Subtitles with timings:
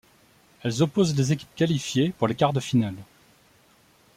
[0.63, 2.95] Elles opposent les équipes qualifiées pour les quarts de finale.